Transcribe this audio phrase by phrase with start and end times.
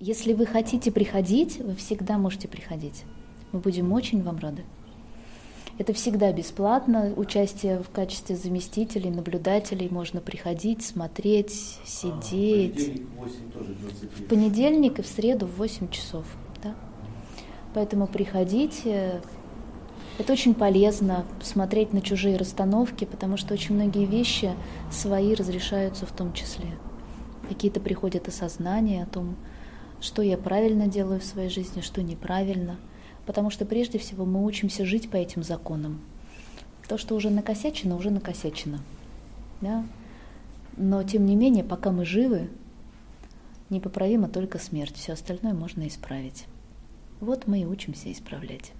[0.00, 3.02] Если вы хотите приходить, вы всегда можете приходить.
[3.50, 4.64] Мы будем очень вам рады.
[5.76, 7.12] Это всегда бесплатно.
[7.16, 9.88] Участие в качестве заместителей, наблюдателей.
[9.90, 11.52] Можно приходить, смотреть,
[11.84, 13.02] сидеть.
[13.18, 14.12] А, в понедельник 8 тоже 20.
[14.20, 16.24] В понедельник и в среду в 8 часов.
[16.62, 16.76] Да?
[17.74, 19.20] Поэтому приходите.
[20.18, 24.54] Это очень полезно смотреть на чужие расстановки, потому что очень многие вещи
[24.92, 26.68] свои разрешаются в том числе.
[27.48, 29.36] Какие-то приходят осознания о том,
[30.00, 32.76] что я правильно делаю в своей жизни, что неправильно–
[33.28, 36.00] потому что прежде всего мы учимся жить по этим законам.
[36.88, 38.80] То, что уже накосячено, уже накосячено.
[39.60, 39.84] Да?
[40.78, 42.48] Но тем не менее, пока мы живы,
[43.68, 46.46] непоправима только смерть, все остальное можно исправить.
[47.20, 48.72] Вот мы и учимся исправлять.